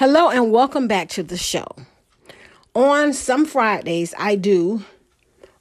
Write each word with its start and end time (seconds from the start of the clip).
Hello 0.00 0.30
and 0.30 0.50
welcome 0.50 0.88
back 0.88 1.10
to 1.10 1.22
the 1.22 1.36
show. 1.36 1.66
On 2.74 3.12
some 3.12 3.44
Fridays, 3.44 4.14
I 4.16 4.34
do 4.34 4.82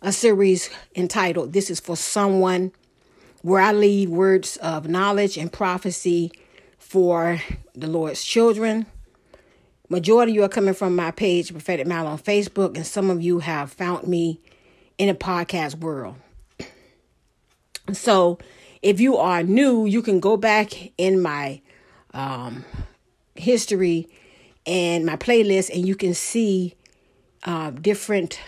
a 0.02 0.14
series 0.14 0.70
entitled 0.96 1.52
This 1.52 1.70
is 1.70 1.82
for 1.82 1.98
Someone, 1.98 2.72
where 3.42 3.62
I 3.62 3.74
leave 3.74 4.10
words 4.10 4.56
of 4.56 4.88
knowledge 4.88 5.36
and 5.38 5.52
prophecy 5.52 6.32
for 6.78 7.42
the 7.76 7.88
Lord's 7.88 8.24
children. 8.24 8.86
Majority 9.90 10.32
of 10.32 10.36
you 10.38 10.44
are 10.44 10.48
coming 10.48 10.74
from 10.74 10.96
my 10.96 11.12
page, 11.12 11.52
Prophetic 11.52 11.86
Mal 11.86 12.08
on 12.08 12.18
Facebook, 12.18 12.78
and 12.78 12.88
some 12.88 13.10
of 13.10 13.22
you 13.22 13.40
have 13.40 13.74
found 13.74 14.08
me 14.08 14.40
in 14.98 15.10
the 15.10 15.16
podcast 15.16 15.76
world. 15.82 16.16
So, 17.92 18.40
if 18.82 19.02
you 19.02 19.18
are 19.18 19.44
new, 19.44 19.86
you 19.86 20.02
can 20.02 20.22
go 20.22 20.38
back 20.38 20.94
in 20.98 21.22
my 21.22 21.60
um, 22.14 22.64
history 23.36 24.08
and 24.70 25.04
my 25.04 25.16
playlist, 25.18 25.74
and 25.74 25.86
you 25.86 25.96
can 25.96 26.14
see 26.14 26.76
uh, 27.44 27.72
different 27.72 28.40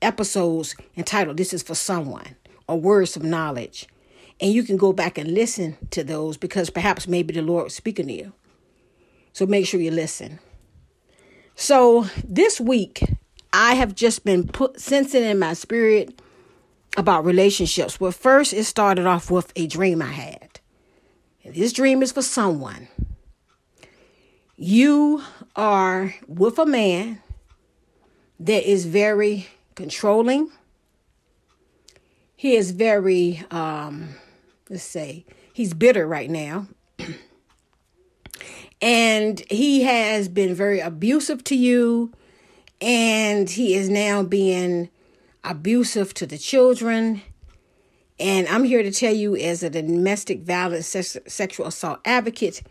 episodes 0.00 0.74
entitled 0.96 1.36
"This 1.36 1.52
is 1.52 1.62
for 1.62 1.74
Someone" 1.74 2.34
or 2.66 2.80
"Words 2.80 3.16
of 3.16 3.22
Knowledge," 3.22 3.86
and 4.40 4.52
you 4.52 4.62
can 4.62 4.78
go 4.78 4.92
back 4.92 5.18
and 5.18 5.32
listen 5.32 5.76
to 5.90 6.02
those 6.02 6.36
because 6.38 6.70
perhaps 6.70 7.06
maybe 7.06 7.34
the 7.34 7.42
Lord 7.42 7.66
is 7.66 7.74
speaking 7.74 8.06
to 8.06 8.12
you. 8.12 8.32
So 9.34 9.46
make 9.46 9.66
sure 9.66 9.78
you 9.78 9.90
listen. 9.90 10.38
So 11.54 12.06
this 12.24 12.60
week, 12.60 13.02
I 13.52 13.74
have 13.74 13.94
just 13.94 14.24
been 14.24 14.46
put 14.46 14.80
sensing 14.80 15.22
in 15.22 15.38
my 15.38 15.52
spirit 15.52 16.20
about 16.96 17.24
relationships. 17.24 18.00
Well, 18.00 18.12
first, 18.12 18.52
it 18.52 18.64
started 18.64 19.06
off 19.06 19.30
with 19.30 19.52
a 19.54 19.66
dream 19.66 20.00
I 20.00 20.12
had. 20.12 20.60
This 21.44 21.72
dream 21.72 22.02
is 22.02 22.12
for 22.12 22.22
someone. 22.22 22.88
You 24.56 25.22
are 25.56 26.14
with 26.26 26.58
a 26.58 26.66
man 26.66 27.22
that 28.40 28.68
is 28.68 28.86
very 28.86 29.48
controlling. 29.74 30.50
He 32.36 32.54
is 32.56 32.70
very, 32.70 33.44
um, 33.50 34.10
let's 34.70 34.82
say, 34.82 35.24
he's 35.52 35.74
bitter 35.74 36.06
right 36.06 36.30
now. 36.30 36.68
and 38.80 39.40
he 39.50 39.82
has 39.82 40.28
been 40.28 40.54
very 40.54 40.80
abusive 40.80 41.42
to 41.44 41.56
you 41.56 42.12
and 42.80 43.50
he 43.50 43.74
is 43.74 43.88
now 43.88 44.22
being 44.22 44.88
abusive 45.42 46.14
to 46.14 46.26
the 46.26 46.38
children 46.38 47.22
and 48.20 48.46
i'm 48.48 48.64
here 48.64 48.82
to 48.82 48.90
tell 48.90 49.12
you 49.12 49.36
as 49.36 49.62
a 49.62 49.70
domestic 49.70 50.42
violence 50.42 50.86
sexual 51.26 51.66
assault 51.66 52.00
advocate 52.04 52.62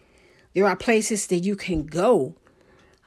there 0.53 0.65
are 0.65 0.75
places 0.75 1.27
that 1.27 1.39
you 1.39 1.55
can 1.55 1.85
go 1.85 2.35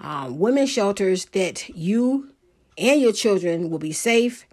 um, 0.00 0.38
women 0.38 0.66
shelters 0.66 1.26
that 1.26 1.68
you 1.70 2.32
and 2.78 3.00
your 3.00 3.12
children 3.12 3.70
will 3.70 3.78
be 3.78 3.92
safe 3.92 4.46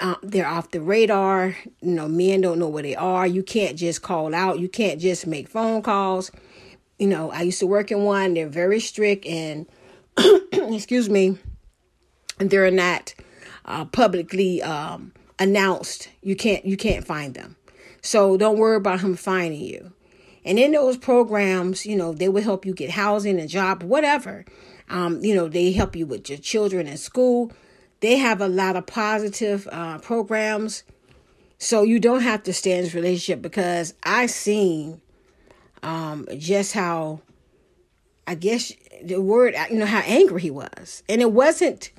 uh, 0.00 0.16
they're 0.22 0.46
off 0.46 0.70
the 0.70 0.80
radar 0.80 1.56
you 1.80 1.92
know 1.92 2.08
men 2.08 2.40
don't 2.40 2.58
know 2.58 2.68
where 2.68 2.82
they 2.82 2.96
are 2.96 3.26
you 3.26 3.42
can't 3.42 3.76
just 3.76 4.02
call 4.02 4.34
out 4.34 4.58
you 4.58 4.68
can't 4.68 5.00
just 5.00 5.26
make 5.26 5.48
phone 5.48 5.82
calls 5.82 6.30
you 6.98 7.06
know, 7.06 7.30
I 7.30 7.42
used 7.42 7.60
to 7.60 7.66
work 7.66 7.90
in 7.90 8.04
one. 8.04 8.34
They're 8.34 8.48
very 8.48 8.80
strict 8.80 9.26
and, 9.26 9.66
excuse 10.52 11.10
me, 11.10 11.38
they're 12.38 12.70
not 12.70 13.14
uh, 13.64 13.84
publicly 13.86 14.62
um, 14.62 15.12
announced. 15.38 16.08
You 16.22 16.36
can't 16.36 16.64
you 16.64 16.76
can't 16.76 17.06
find 17.06 17.34
them. 17.34 17.56
So 18.02 18.36
don't 18.36 18.58
worry 18.58 18.76
about 18.76 19.00
him 19.00 19.16
finding 19.16 19.60
you. 19.60 19.92
And 20.46 20.58
in 20.60 20.72
those 20.72 20.96
programs, 20.96 21.84
you 21.84 21.96
know, 21.96 22.12
they 22.12 22.28
will 22.28 22.42
help 22.42 22.64
you 22.64 22.72
get 22.72 22.90
housing 22.90 23.40
and 23.40 23.48
job, 23.48 23.82
whatever. 23.82 24.44
Um, 24.88 25.22
you 25.22 25.34
know, 25.34 25.48
they 25.48 25.72
help 25.72 25.96
you 25.96 26.06
with 26.06 26.30
your 26.30 26.38
children 26.38 26.86
in 26.86 26.96
school. 26.96 27.50
They 28.00 28.16
have 28.16 28.40
a 28.40 28.48
lot 28.48 28.76
of 28.76 28.86
positive 28.86 29.68
uh, 29.72 29.98
programs. 29.98 30.84
So 31.58 31.82
you 31.82 31.98
don't 31.98 32.20
have 32.20 32.44
to 32.44 32.52
stay 32.52 32.78
in 32.78 32.84
this 32.84 32.94
relationship 32.94 33.42
because 33.42 33.94
I 34.04 34.26
seen 34.26 35.00
um, 35.82 36.28
just 36.38 36.72
how 36.72 37.22
I 38.26 38.36
guess 38.36 38.72
the 39.02 39.20
word, 39.20 39.54
you 39.70 39.78
know, 39.78 39.86
how 39.86 40.00
angry 40.00 40.42
he 40.42 40.50
was. 40.50 41.02
And 41.08 41.20
it 41.20 41.32
wasn't 41.32 41.90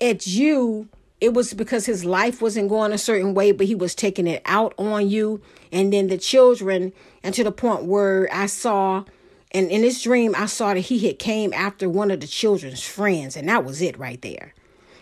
at 0.00 0.26
you, 0.26 0.88
it 1.20 1.34
was 1.34 1.52
because 1.52 1.86
his 1.86 2.04
life 2.04 2.40
wasn't 2.40 2.68
going 2.68 2.92
a 2.92 2.98
certain 2.98 3.34
way, 3.34 3.52
but 3.52 3.66
he 3.66 3.74
was 3.74 3.94
taking 3.94 4.26
it 4.26 4.42
out 4.46 4.74
on 4.78 5.08
you. 5.08 5.40
And 5.70 5.92
then 5.92 6.08
the 6.08 6.18
children, 6.18 6.92
and 7.22 7.34
to 7.34 7.44
the 7.44 7.52
point 7.52 7.84
where 7.84 8.28
I 8.32 8.46
saw, 8.46 9.04
and 9.52 9.70
in 9.70 9.82
this 9.82 10.02
dream, 10.02 10.34
I 10.36 10.46
saw 10.46 10.74
that 10.74 10.80
he 10.80 11.06
had 11.06 11.18
came 11.18 11.52
after 11.52 11.88
one 11.88 12.10
of 12.10 12.20
the 12.20 12.26
children's 12.26 12.84
friends, 12.84 13.36
and 13.36 13.48
that 13.48 13.64
was 13.64 13.82
it 13.82 13.98
right 13.98 14.20
there. 14.22 14.54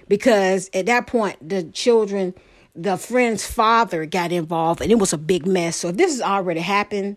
Because 0.09 0.71
at 0.73 0.87
that 0.87 1.07
point, 1.07 1.37
the 1.47 1.65
children, 1.65 2.35
the 2.75 2.97
friend's 2.97 3.47
father 3.47 4.07
got 4.07 4.33
involved, 4.33 4.81
and 4.81 4.91
it 4.91 4.99
was 4.99 5.13
a 5.13 5.19
big 5.19 5.47
mess. 5.47 5.77
So 5.77 5.89
if 5.89 5.97
this 5.97 6.13
has 6.13 6.23
already 6.23 6.61
happened, 6.61 7.17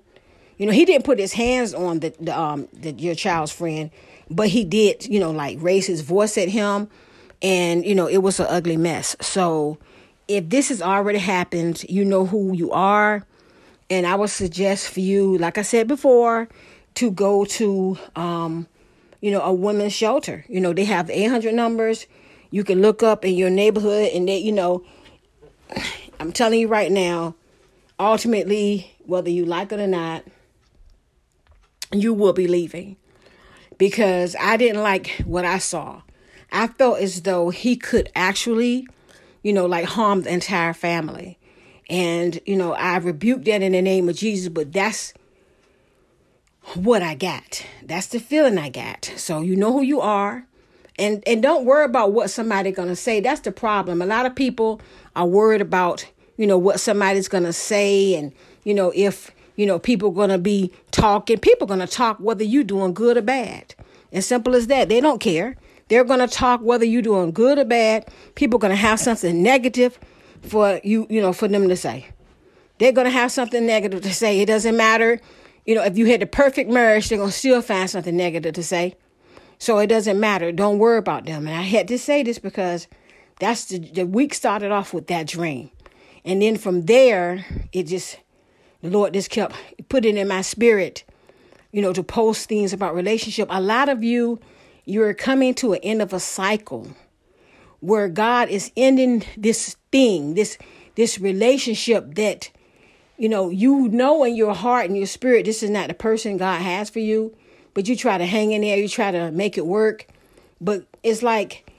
you 0.57 0.65
know, 0.67 0.73
he 0.73 0.85
didn't 0.85 1.05
put 1.05 1.17
his 1.17 1.33
hands 1.33 1.73
on 1.73 2.01
the, 2.01 2.13
the 2.19 2.37
um 2.37 2.67
the, 2.73 2.91
your 2.91 3.15
child's 3.15 3.51
friend, 3.51 3.89
but 4.29 4.49
he 4.49 4.63
did, 4.63 5.07
you 5.07 5.19
know, 5.19 5.31
like 5.31 5.57
raise 5.59 5.87
his 5.87 6.01
voice 6.01 6.37
at 6.37 6.49
him, 6.49 6.87
and 7.41 7.85
you 7.85 7.95
know, 7.95 8.07
it 8.07 8.19
was 8.19 8.39
an 8.39 8.47
ugly 8.49 8.77
mess. 8.77 9.15
So, 9.21 9.77
if 10.27 10.49
this 10.49 10.69
has 10.69 10.81
already 10.81 11.19
happened, 11.19 11.83
you 11.89 12.05
know 12.05 12.25
who 12.25 12.53
you 12.53 12.71
are, 12.71 13.25
and 13.89 14.05
I 14.05 14.15
would 14.15 14.29
suggest 14.29 14.89
for 14.89 14.99
you, 14.99 15.37
like 15.37 15.57
I 15.57 15.61
said 15.63 15.87
before, 15.87 16.47
to 16.95 17.11
go 17.11 17.45
to 17.45 17.97
um, 18.15 18.67
you 19.21 19.31
know, 19.31 19.41
a 19.41 19.53
women's 19.53 19.93
shelter. 19.93 20.45
You 20.47 20.61
know, 20.61 20.73
they 20.73 20.85
have 20.85 21.09
800 21.09 21.53
numbers. 21.53 22.07
You 22.49 22.63
can 22.63 22.81
look 22.81 23.03
up 23.03 23.23
in 23.23 23.35
your 23.35 23.49
neighborhood, 23.49 24.11
and 24.13 24.27
they, 24.27 24.37
you 24.37 24.51
know, 24.51 24.83
I'm 26.19 26.31
telling 26.31 26.59
you 26.59 26.67
right 26.67 26.91
now, 26.91 27.35
ultimately, 27.99 28.91
whether 29.05 29.29
you 29.29 29.45
like 29.45 29.71
it 29.71 29.79
or 29.79 29.87
not 29.87 30.23
you 31.93 32.13
will 32.13 32.33
be 32.33 32.47
leaving 32.47 32.97
because 33.77 34.35
I 34.39 34.57
didn't 34.57 34.81
like 34.81 35.21
what 35.25 35.45
I 35.45 35.57
saw. 35.57 36.01
I 36.51 36.67
felt 36.67 36.99
as 36.99 37.21
though 37.21 37.49
he 37.49 37.75
could 37.75 38.09
actually, 38.15 38.87
you 39.43 39.53
know, 39.53 39.65
like 39.65 39.85
harm 39.85 40.23
the 40.23 40.33
entire 40.33 40.73
family. 40.73 41.37
And, 41.89 42.39
you 42.45 42.55
know, 42.55 42.73
I 42.73 42.97
rebuked 42.97 43.45
that 43.45 43.61
in 43.61 43.73
the 43.73 43.81
name 43.81 44.07
of 44.09 44.15
Jesus, 44.15 44.49
but 44.49 44.71
that's 44.71 45.13
what 46.75 47.01
I 47.01 47.15
got. 47.15 47.65
That's 47.83 48.07
the 48.07 48.19
feeling 48.19 48.57
I 48.57 48.69
got. 48.69 49.11
So 49.17 49.41
you 49.41 49.55
know 49.55 49.73
who 49.73 49.81
you 49.81 50.01
are. 50.01 50.45
And 50.99 51.23
and 51.25 51.41
don't 51.41 51.65
worry 51.65 51.85
about 51.85 52.11
what 52.11 52.29
somebody's 52.29 52.75
gonna 52.75 52.95
say. 52.95 53.21
That's 53.21 53.41
the 53.41 53.51
problem. 53.51 54.01
A 54.01 54.05
lot 54.05 54.25
of 54.25 54.35
people 54.35 54.81
are 55.15 55.25
worried 55.25 55.61
about, 55.61 56.07
you 56.37 56.45
know, 56.45 56.57
what 56.57 56.79
somebody's 56.79 57.27
gonna 57.27 57.53
say 57.53 58.13
and, 58.15 58.33
you 58.63 58.73
know, 58.73 58.91
if 58.93 59.31
you 59.55 59.65
know, 59.65 59.79
people 59.79 60.13
to 60.27 60.37
be 60.37 60.71
talking. 60.91 61.37
People 61.37 61.67
to 61.67 61.87
talk 61.87 62.17
whether 62.17 62.43
you're 62.43 62.63
doing 62.63 62.93
good 62.93 63.17
or 63.17 63.21
bad. 63.21 63.75
As 64.11 64.25
simple 64.25 64.55
as 64.55 64.67
that. 64.67 64.89
They 64.89 64.99
don't 65.01 65.19
care. 65.19 65.55
They're 65.91 66.05
going 66.05 66.21
to 66.21 66.27
talk 66.27 66.61
whether 66.61 66.85
you're 66.85 67.01
doing 67.01 67.31
good 67.31 67.59
or 67.59 67.65
bad. 67.65 68.07
People 68.35 68.57
are 68.57 68.61
going 68.61 68.71
to 68.71 68.77
have 68.77 68.97
something 68.97 69.43
negative 69.43 69.99
for 70.41 70.79
you, 70.85 71.05
you 71.09 71.19
know, 71.19 71.33
for 71.33 71.49
them 71.49 71.67
to 71.67 71.75
say. 71.75 72.07
They're 72.77 72.93
going 72.93 73.07
to 73.07 73.11
have 73.11 73.29
something 73.29 73.65
negative 73.65 74.01
to 74.03 74.13
say. 74.13 74.39
It 74.39 74.45
doesn't 74.45 74.77
matter. 74.77 75.19
You 75.65 75.75
know, 75.75 75.83
if 75.83 75.97
you 75.97 76.05
had 76.05 76.21
the 76.21 76.27
perfect 76.27 76.69
marriage, 76.69 77.09
they're 77.09 77.17
going 77.17 77.29
to 77.29 77.35
still 77.35 77.61
find 77.61 77.89
something 77.89 78.15
negative 78.15 78.53
to 78.53 78.63
say. 78.63 78.95
So 79.59 79.79
it 79.79 79.87
doesn't 79.87 80.17
matter. 80.17 80.53
Don't 80.53 80.79
worry 80.79 80.97
about 80.97 81.25
them. 81.25 81.45
And 81.45 81.57
I 81.57 81.63
had 81.63 81.89
to 81.89 81.99
say 81.99 82.23
this 82.23 82.39
because 82.39 82.87
that's 83.41 83.65
the, 83.65 83.79
the 83.79 84.05
week 84.05 84.33
started 84.33 84.71
off 84.71 84.93
with 84.93 85.07
that 85.07 85.27
dream. 85.27 85.71
And 86.23 86.41
then 86.41 86.55
from 86.55 86.85
there, 86.85 87.45
it 87.73 87.83
just 87.83 88.17
the 88.79 88.89
Lord 88.89 89.13
just 89.13 89.29
kept 89.29 89.57
putting 89.89 90.15
in 90.15 90.29
my 90.29 90.41
spirit, 90.41 91.03
you 91.73 91.81
know, 91.81 91.91
to 91.91 92.01
post 92.01 92.47
things 92.47 92.71
about 92.71 92.95
relationship. 92.95 93.49
A 93.51 93.59
lot 93.59 93.89
of 93.89 94.05
you, 94.05 94.39
you're 94.85 95.13
coming 95.13 95.53
to 95.55 95.73
an 95.73 95.79
end 95.83 96.01
of 96.01 96.13
a 96.13 96.19
cycle 96.19 96.87
where 97.79 98.07
God 98.07 98.49
is 98.49 98.71
ending 98.77 99.23
this 99.37 99.75
thing, 99.91 100.35
this 100.35 100.57
this 100.95 101.19
relationship 101.19 102.15
that 102.15 102.49
you 103.17 103.29
know 103.29 103.49
you 103.49 103.89
know 103.89 104.23
in 104.23 104.35
your 104.35 104.53
heart 104.53 104.85
and 104.85 104.97
your 104.97 105.07
spirit 105.07 105.45
this 105.45 105.63
is 105.63 105.69
not 105.69 105.87
the 105.87 105.93
person 105.93 106.37
God 106.37 106.61
has 106.61 106.89
for 106.89 106.99
you, 106.99 107.35
but 107.73 107.87
you 107.87 107.95
try 107.95 108.17
to 108.17 108.25
hang 108.25 108.51
in 108.51 108.61
there, 108.61 108.77
you 108.77 108.87
try 108.87 109.11
to 109.11 109.31
make 109.31 109.57
it 109.57 109.65
work. 109.65 110.07
but 110.59 110.85
it's 111.03 111.23
like 111.23 111.69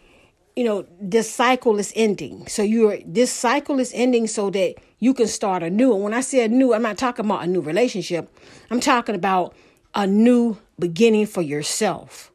you 0.56 0.64
know 0.64 0.84
this 1.00 1.30
cycle 1.30 1.78
is 1.78 1.92
ending. 1.96 2.46
So 2.46 2.62
you're 2.62 2.98
this 3.06 3.32
cycle 3.32 3.78
is 3.78 3.92
ending 3.94 4.26
so 4.26 4.50
that 4.50 4.74
you 4.98 5.14
can 5.14 5.26
start 5.26 5.62
a 5.62 5.70
new 5.70 5.94
and 5.94 6.02
when 6.04 6.14
i 6.14 6.20
say 6.20 6.46
new 6.46 6.74
i'm 6.74 6.82
not 6.82 6.96
talking 6.96 7.24
about 7.24 7.44
a 7.44 7.46
new 7.46 7.60
relationship. 7.60 8.28
I'm 8.70 8.80
talking 8.80 9.14
about 9.14 9.54
a 9.94 10.06
new 10.06 10.56
beginning 10.78 11.26
for 11.26 11.42
yourself 11.42 12.31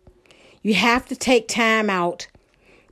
you 0.68 0.74
have 0.74 1.06
to 1.06 1.16
take 1.16 1.48
time 1.48 1.90
out 1.90 2.28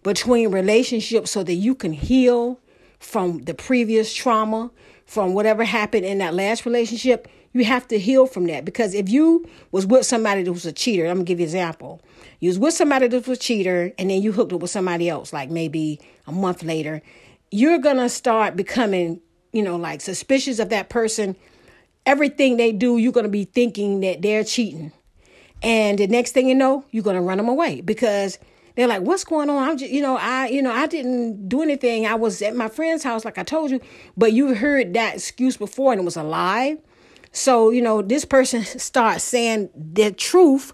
between 0.01 0.50
relationships 0.50 1.30
so 1.30 1.44
that 1.44 1.56
you 1.56 1.75
can 1.75 1.92
heal 1.92 2.57
from 3.00 3.39
the 3.39 3.54
previous 3.54 4.13
trauma 4.13 4.72
from 5.06 5.33
whatever 5.33 5.66
happened 5.66 6.06
in 6.06 6.19
that 6.19 6.33
last 6.33 6.66
relationship. 6.66 7.27
You 7.51 7.66
have 7.66 7.86
to 7.89 8.00
heal 8.00 8.27
from 8.27 8.45
that 8.48 8.63
because 8.63 8.94
if 8.94 9.10
you 9.10 9.45
was 9.74 9.86
with 9.86 10.06
somebody 10.06 10.44
that 10.44 10.54
was 10.54 10.66
a 10.66 10.72
cheater 10.72 11.06
i'm 11.06 11.16
gonna 11.16 11.25
give 11.25 11.42
you 11.42 11.44
an 11.44 11.50
example. 11.50 12.01
You 12.39 12.48
was 12.48 12.60
with 12.60 12.74
somebody 12.74 13.10
that 13.10 13.27
was 13.27 13.38
a 13.38 13.42
cheater 13.42 13.92
and 14.00 14.10
then 14.10 14.22
you 14.22 14.31
hooked 14.31 14.54
up 14.54 14.62
with 14.62 14.72
somebody 14.72 15.10
else 15.10 15.33
like 15.33 15.50
maybe 15.50 16.00
a 16.27 16.31
month 16.31 16.63
later 16.63 17.01
you're 17.51 17.80
gonna 17.80 18.07
start 18.07 18.56
becoming 18.56 19.19
you 19.51 19.63
know 19.63 19.75
like 19.75 20.00
suspicious 20.00 20.60
of 20.60 20.69
that 20.69 20.88
person. 20.88 21.36
Everything 22.06 22.56
they 22.56 22.72
do 22.72 22.98
you're 22.98 23.12
gonna 23.12 23.27
be 23.27 23.44
thinking 23.44 24.00
that 24.00 24.22
they're 24.22 24.45
cheating 24.45 24.94
and 25.62 25.98
the 26.00 26.07
next 26.07 26.31
thing 26.31 26.48
you 26.48 26.56
know 26.56 26.86
you're 26.92 27.04
gonna 27.04 27.22
run 27.22 27.38
them 27.38 27.48
away 27.48 27.81
because 27.81 28.40
they're 28.75 28.88
like 28.88 29.02
what's 29.02 29.24
going 29.24 29.50
on? 29.50 29.69
I'm 29.69 29.78
just 29.78 29.92
you 29.92 30.02
know 30.02 30.18
i 30.18 30.48
you 30.48 30.62
know 30.62 30.72
i 30.72 30.88
didn't 30.88 31.48
do 31.48 31.62
anything. 31.62 32.06
I 32.06 32.16
was 32.16 32.42
at 32.42 32.56
my 32.56 32.68
friend's 32.68 33.04
house 33.04 33.25
like 33.25 33.38
i 33.38 33.44
told 33.44 33.72
you 33.72 33.80
but 34.18 34.34
you 34.34 34.54
heard 34.56 34.94
that 34.94 35.16
excuse 35.16 35.57
before 35.57 35.92
and 35.94 36.02
it 36.02 36.06
was 36.06 36.18
a 36.18 36.24
lie. 36.24 36.78
So, 37.31 37.69
you 37.69 37.81
know, 37.81 38.02
this 38.02 38.24
person 38.24 38.63
starts 38.63 39.24
saying 39.24 39.69
the 39.75 40.12
truth 40.12 40.74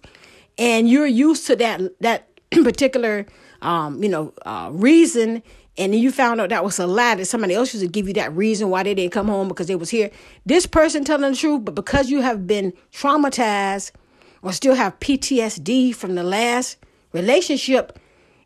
and 0.57 0.89
you're 0.89 1.07
used 1.07 1.47
to 1.47 1.55
that 1.57 1.81
that 2.01 2.27
particular 2.51 3.25
um, 3.61 4.01
you 4.01 4.09
know, 4.09 4.33
uh, 4.43 4.69
reason 4.71 5.43
and 5.77 5.93
then 5.93 6.01
you 6.01 6.11
found 6.11 6.41
out 6.41 6.49
that 6.49 6.63
was 6.63 6.79
a 6.79 6.87
lie 6.87 7.15
that 7.15 7.25
somebody 7.25 7.53
else 7.53 7.73
used 7.73 7.85
to 7.85 7.91
give 7.91 8.07
you 8.07 8.13
that 8.15 8.35
reason 8.35 8.69
why 8.69 8.83
they 8.83 8.93
didn't 8.93 9.13
come 9.13 9.27
home 9.27 9.47
because 9.47 9.67
they 9.67 9.75
was 9.75 9.89
here. 9.89 10.11
This 10.45 10.65
person 10.65 11.03
telling 11.03 11.31
the 11.31 11.37
truth, 11.37 11.63
but 11.63 11.75
because 11.75 12.09
you 12.09 12.21
have 12.21 12.45
been 12.45 12.73
traumatized 12.91 13.91
or 14.41 14.51
still 14.51 14.75
have 14.75 14.99
PTSD 14.99 15.93
from 15.95 16.15
the 16.15 16.23
last 16.23 16.77
relationship, 17.13 17.99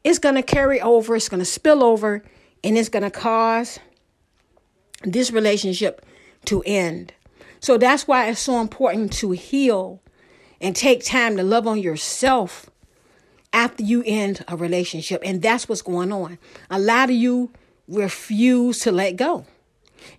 it's 0.03 0.19
going 0.19 0.35
to 0.35 0.43
carry 0.43 0.81
over, 0.81 1.15
it's 1.15 1.29
going 1.29 1.39
to 1.39 1.45
spill 1.45 1.83
over, 1.83 2.23
and 2.63 2.77
it's 2.77 2.89
going 2.89 3.03
to 3.03 3.11
cause 3.11 3.79
this 5.03 5.31
relationship 5.31 6.05
to 6.45 6.63
end. 6.65 7.13
So 7.59 7.77
that's 7.77 8.07
why 8.07 8.27
it's 8.29 8.39
so 8.39 8.61
important 8.61 9.13
to 9.13 9.31
heal 9.31 10.01
and 10.61 10.75
take 10.75 11.03
time 11.03 11.37
to 11.37 11.43
love 11.43 11.67
on 11.67 11.79
yourself 11.79 12.69
after 13.53 13.83
you 13.83 14.03
end 14.05 14.43
a 14.47 14.57
relationship. 14.57 15.21
And 15.23 15.41
that's 15.41 15.67
what's 15.67 15.81
going 15.81 16.11
on. 16.11 16.37
A 16.69 16.79
lot 16.79 17.09
of 17.09 17.15
you 17.15 17.51
refuse 17.87 18.79
to 18.79 18.91
let 18.91 19.15
go. 19.15 19.45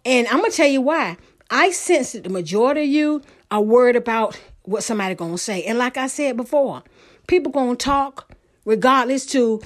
And 0.04 0.26
I'm 0.28 0.38
going 0.38 0.50
to 0.50 0.56
tell 0.56 0.66
you 0.66 0.80
why. 0.80 1.16
I 1.50 1.70
sense 1.70 2.12
that 2.12 2.24
the 2.24 2.30
majority 2.30 2.82
of 2.82 2.88
you 2.88 3.22
are 3.50 3.60
worried 3.60 3.96
about 3.96 4.40
what 4.66 4.82
somebody 4.82 5.14
to 5.14 5.38
say. 5.38 5.62
And 5.64 5.78
like 5.78 5.96
I 5.96 6.06
said 6.06 6.36
before, 6.36 6.82
people 7.26 7.52
to 7.52 7.76
talk 7.76 8.32
regardless 8.64 9.26
to 9.26 9.62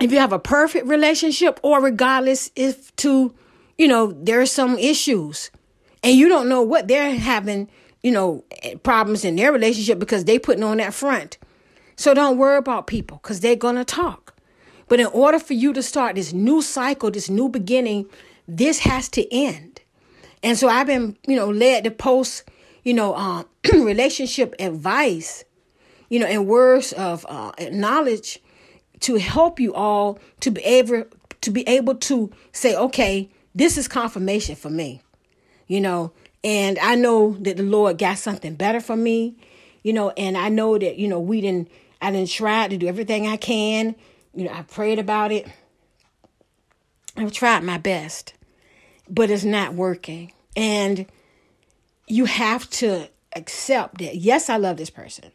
if 0.00 0.10
you 0.10 0.18
have 0.18 0.32
a 0.32 0.38
perfect 0.38 0.86
relationship 0.86 1.60
or 1.62 1.80
regardless 1.80 2.50
if 2.56 2.94
to, 2.96 3.34
you 3.78 3.86
know, 3.86 4.12
there 4.12 4.40
are 4.40 4.46
some 4.46 4.78
issues 4.78 5.50
and 6.02 6.16
you 6.16 6.28
don't 6.28 6.48
know 6.48 6.62
what 6.62 6.88
they're 6.88 7.14
having, 7.14 7.68
you 8.02 8.10
know, 8.10 8.44
problems 8.82 9.24
in 9.24 9.36
their 9.36 9.52
relationship 9.52 9.98
because 9.98 10.24
they 10.24 10.38
putting 10.38 10.64
on 10.64 10.78
that 10.78 10.94
front. 10.94 11.38
So 11.96 12.14
don't 12.14 12.38
worry 12.38 12.56
about 12.56 12.86
people 12.86 13.20
because 13.22 13.40
they're 13.40 13.54
gonna 13.54 13.84
talk. 13.84 14.34
But 14.88 14.98
in 15.00 15.06
order 15.06 15.38
for 15.38 15.52
you 15.54 15.72
to 15.72 15.82
start 15.82 16.16
this 16.16 16.32
new 16.32 16.62
cycle, 16.62 17.10
this 17.10 17.30
new 17.30 17.48
beginning, 17.48 18.06
this 18.48 18.80
has 18.80 19.08
to 19.10 19.32
end. 19.32 19.80
And 20.42 20.58
so 20.58 20.68
I've 20.68 20.86
been, 20.86 21.16
you 21.26 21.36
know, 21.36 21.48
led 21.48 21.84
to 21.84 21.90
post, 21.90 22.44
you 22.82 22.94
know, 22.94 23.14
um, 23.14 23.46
relationship 23.72 24.54
advice, 24.58 25.44
you 26.08 26.18
know, 26.18 26.26
and 26.26 26.46
words 26.46 26.92
of 26.92 27.24
uh, 27.28 27.52
knowledge 27.70 28.40
to 29.00 29.16
help 29.16 29.58
you 29.58 29.74
all 29.74 30.18
to 30.40 30.50
be 30.50 30.62
able 30.62 31.04
to 31.40 31.50
be 31.50 31.66
able 31.68 31.96
to 31.96 32.30
say, 32.52 32.76
okay, 32.76 33.28
this 33.54 33.76
is 33.76 33.88
confirmation 33.88 34.54
for 34.54 34.70
me 34.70 35.02
you 35.72 35.80
know, 35.80 36.12
and 36.44 36.78
I 36.80 36.96
know 36.96 37.32
that 37.40 37.56
the 37.56 37.62
Lord 37.62 37.96
got 37.96 38.18
something 38.18 38.56
better 38.56 38.78
for 38.78 38.94
me, 38.94 39.36
you 39.82 39.94
know, 39.94 40.10
and 40.10 40.36
I 40.36 40.50
know 40.50 40.76
that, 40.76 40.98
you 40.98 41.08
know, 41.08 41.18
we 41.18 41.40
didn't, 41.40 41.70
I 42.02 42.10
didn't 42.10 42.28
try 42.28 42.68
to 42.68 42.76
do 42.76 42.86
everything 42.86 43.26
I 43.26 43.38
can. 43.38 43.96
You 44.34 44.44
know, 44.44 44.52
I 44.52 44.60
prayed 44.60 44.98
about 44.98 45.32
it. 45.32 45.46
I've 47.16 47.32
tried 47.32 47.62
my 47.64 47.78
best, 47.78 48.34
but 49.08 49.30
it's 49.30 49.44
not 49.44 49.72
working. 49.72 50.32
And 50.56 51.06
you 52.12 52.26
have 52.26 52.68
to 52.68 53.08
accept 53.34 53.98
that, 53.98 54.16
yes, 54.16 54.50
I 54.50 54.58
love 54.58 54.76
this 54.76 54.90
person, 54.90 55.32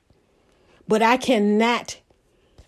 but 0.88 1.02
I 1.02 1.18
cannot 1.18 2.00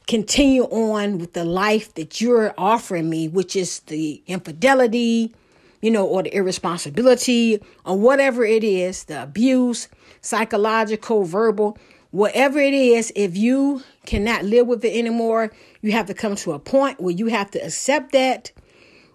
continue 0.08 0.64
on 0.64 1.20
with 1.20 1.34
the 1.34 1.46
life 1.46 1.94
that 1.94 2.20
you're 2.20 2.56
offering 2.58 3.08
me, 3.08 3.28
which 3.28 3.56
is 3.56 3.82
the 3.82 4.24
infidelity, 4.26 5.36
you 5.84 5.92
know, 5.92 6.08
or 6.08 6.24
the 6.24 6.36
irresponsibility 6.36 7.62
or 7.86 8.00
whatever 8.00 8.44
it 8.44 8.64
is, 8.64 9.04
the 9.04 9.22
abuse, 9.22 9.88
psychological, 10.22 11.24
verbal, 11.24 11.78
whatever 12.10 12.58
it 12.58 12.74
is, 12.74 13.14
if 13.16 13.38
you 13.38 13.84
cannot 14.08 14.44
live 14.44 14.66
with 14.66 14.84
it 14.84 14.98
anymore, 14.98 15.52
you 15.84 15.92
have 15.92 16.08
to 16.08 16.16
come 16.16 16.36
to 16.36 16.54
a 16.54 16.60
point 16.60 17.00
where 17.00 17.14
you 17.14 17.28
have 17.28 17.52
to 17.52 17.60
accept 17.60 18.12
that, 18.14 18.52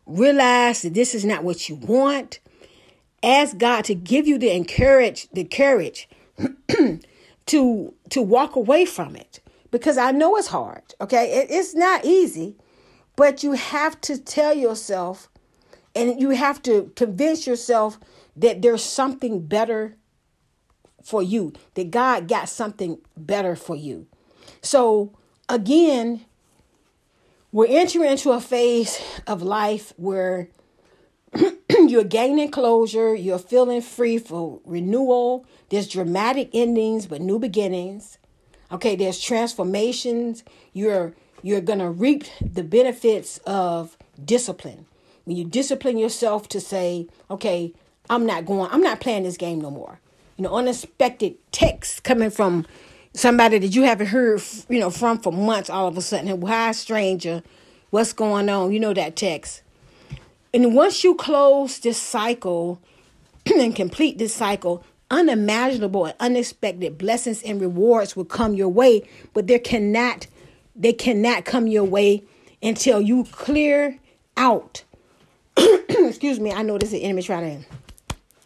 realize 0.06 0.82
that 0.82 0.94
this 0.94 1.16
is 1.16 1.24
not 1.24 1.42
what 1.42 1.68
you 1.68 1.74
want. 1.74 2.38
Ask 3.24 3.58
God 3.58 3.84
to 3.86 3.94
give 3.94 4.26
you 4.26 4.38
the 4.38 4.50
encourage, 4.50 5.28
the 5.30 5.44
courage 5.44 6.08
to 7.46 7.94
to 8.10 8.22
walk 8.22 8.56
away 8.56 8.84
from 8.84 9.16
it. 9.16 9.40
Because 9.70 9.98
I 9.98 10.12
know 10.12 10.36
it's 10.36 10.48
hard. 10.48 10.82
Okay. 11.00 11.32
It, 11.32 11.50
it's 11.50 11.74
not 11.74 12.04
easy, 12.04 12.56
but 13.16 13.42
you 13.42 13.52
have 13.52 14.00
to 14.02 14.18
tell 14.18 14.54
yourself 14.54 15.28
and 15.94 16.20
you 16.20 16.30
have 16.30 16.62
to 16.62 16.92
convince 16.96 17.46
yourself 17.46 17.98
that 18.36 18.62
there's 18.62 18.82
something 18.82 19.46
better 19.46 19.96
for 21.02 21.22
you, 21.22 21.52
that 21.74 21.90
God 21.90 22.28
got 22.28 22.48
something 22.48 22.98
better 23.16 23.54
for 23.54 23.76
you. 23.76 24.06
So, 24.62 25.12
again, 25.48 26.24
we're 27.52 27.66
entering 27.68 28.10
into 28.10 28.32
a 28.32 28.40
phase 28.40 29.00
of 29.26 29.42
life 29.42 29.92
where 29.96 30.48
you're 31.88 32.04
gaining 32.04 32.50
closure, 32.50 33.14
you're 33.14 33.38
feeling 33.38 33.82
free 33.82 34.18
for 34.18 34.60
renewal. 34.64 35.46
There's 35.70 35.88
dramatic 35.88 36.50
endings 36.52 37.06
but 37.06 37.20
new 37.20 37.38
beginnings. 37.38 38.18
Okay, 38.70 38.96
there's 38.96 39.20
transformations. 39.20 40.44
You're 40.72 41.14
you're 41.42 41.60
going 41.60 41.78
to 41.78 41.90
reap 41.90 42.24
the 42.40 42.64
benefits 42.64 43.38
of 43.46 43.98
discipline 44.24 44.86
when 45.24 45.36
you 45.36 45.44
discipline 45.44 45.98
yourself 45.98 46.48
to 46.48 46.60
say, 46.60 47.06
okay, 47.30 47.72
I'm 48.08 48.26
not 48.26 48.46
going, 48.46 48.70
I'm 48.70 48.80
not 48.80 49.00
playing 49.00 49.24
this 49.24 49.36
game 49.36 49.60
no 49.60 49.70
more. 49.70 50.00
You 50.36 50.44
know, 50.44 50.54
unexpected 50.54 51.36
texts 51.52 52.00
coming 52.00 52.30
from 52.30 52.66
somebody 53.14 53.58
that 53.58 53.68
you 53.68 53.82
haven't 53.82 54.08
heard, 54.08 54.42
you 54.68 54.80
know, 54.80 54.90
from 54.90 55.18
for 55.18 55.32
months 55.32 55.70
all 55.70 55.86
of 55.86 55.96
a 55.96 56.02
sudden. 56.02 56.40
Hi, 56.42 56.72
stranger, 56.72 57.42
what's 57.90 58.12
going 58.12 58.48
on? 58.48 58.72
You 58.72 58.80
know 58.80 58.94
that 58.94 59.16
text. 59.16 59.62
And 60.54 60.74
once 60.74 61.04
you 61.04 61.16
close 61.16 61.80
this 61.80 61.98
cycle 62.00 62.80
and 63.46 63.76
complete 63.76 64.18
this 64.18 64.34
cycle, 64.34 64.84
unimaginable 65.10 66.06
and 66.06 66.14
unexpected 66.20 66.96
blessings 66.96 67.42
and 67.42 67.60
rewards 67.60 68.16
will 68.16 68.24
come 68.24 68.54
your 68.54 68.68
way, 68.68 69.02
but 69.34 69.48
there 69.48 69.58
cannot 69.58 70.28
they 70.76 70.92
cannot 70.92 71.44
come 71.44 71.66
your 71.66 71.84
way 71.84 72.24
until 72.62 73.00
you 73.00 73.24
clear 73.24 73.98
out 74.36 74.84
excuse 75.56 76.40
me, 76.40 76.52
I 76.52 76.62
know 76.62 76.78
this 76.78 76.88
is 76.88 76.92
the 76.94 77.04
enemy 77.04 77.22
trying 77.22 77.64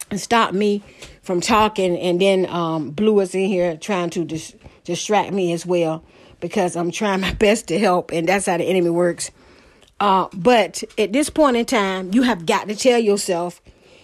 to 0.09 0.17
stop 0.17 0.53
me 0.53 0.83
from 1.21 1.41
talking, 1.41 1.97
and 1.97 2.19
then 2.19 2.45
um, 2.47 2.91
Blue 2.91 3.19
is 3.19 3.33
in 3.33 3.47
here 3.47 3.77
trying 3.77 4.09
to 4.11 4.25
dis- 4.25 4.55
distract 4.83 5.33
me 5.33 5.51
as 5.53 5.65
well 5.65 6.03
because 6.39 6.75
I'm 6.75 6.91
trying 6.91 7.21
my 7.21 7.33
best 7.39 7.67
to 7.67 7.79
help, 7.79 8.11
and 8.11 8.27
that's 8.27 8.45
how 8.45 8.57
the 8.57 8.63
enemy 8.63 8.89
works. 8.89 9.31
Uh, 9.99 10.27
but 10.33 10.83
at 10.97 11.11
this 11.11 11.29
point 11.29 11.57
in 11.57 11.65
time, 11.65 12.13
you 12.13 12.21
have 12.23 12.45
got 12.45 12.67
to 12.67 12.75
tell 12.75 12.99
yourself 12.99 13.61